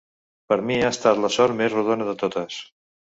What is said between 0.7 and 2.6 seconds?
ha estat la sort més rodona de totes.